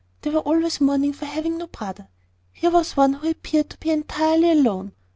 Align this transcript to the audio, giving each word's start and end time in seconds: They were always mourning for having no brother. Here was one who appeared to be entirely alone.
They 0.23 0.31
were 0.31 0.39
always 0.39 0.81
mourning 0.81 1.13
for 1.13 1.25
having 1.25 1.59
no 1.59 1.67
brother. 1.67 2.07
Here 2.51 2.71
was 2.71 2.97
one 2.97 3.13
who 3.13 3.29
appeared 3.29 3.69
to 3.69 3.77
be 3.77 3.91
entirely 3.91 4.49
alone. 4.49 4.93